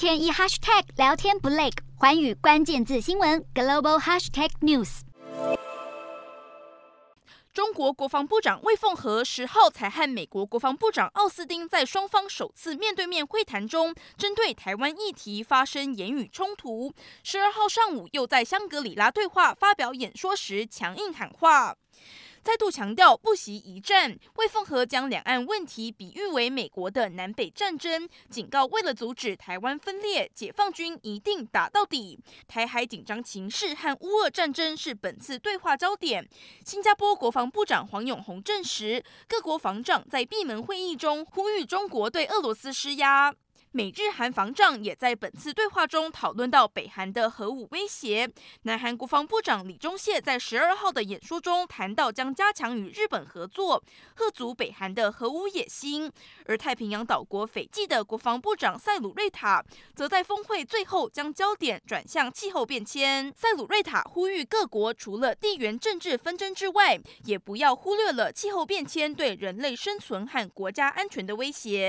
[0.00, 1.68] 天一 hashtag 聊天不累，
[1.98, 5.00] 寰宇关键字新闻 global hashtag news。
[7.52, 16.94] 中国国防部长魏凤和十号才和美国国防部长奥斯汀在双方首次面对面会谈中，针对台湾议题发生言语冲突。
[17.22, 21.76] 十二号上午又在香格里拉对话发表演说时强硬喊话。
[22.42, 32.18] 再度强调不惜一战，魏凤和将两岸问题比喻为美国的南北战争，警告为了阻止台湾分裂，解放军一定打到底。
[32.48, 36.26] 台海紧张情势和乌俄战争是本次对话焦点。
[36.64, 43.34] 新加坡国防部长黄永红证实，各国防长在闭门会议中呼吁中国对俄罗斯施压。
[43.72, 48.28] 美日韩防长也在本次对话中讨论到北韩的核武威胁。
[48.62, 53.80] 南韩国防部长李钟燮在十二号的演说中谈到将加强与日本合作，
[54.18, 56.10] 遏阻北韩的核武野心。
[56.46, 63.32] 而太平洋岛国斐济的国防部长塞鲁瑞塔则在峰会最后将焦点转向气候变迁。
[63.36, 71.88] 塞鲁瑞塔呼吁各国除了地缘政治纷争之外，也不要忽略了气候变迁对人类生存和国家安全的威胁。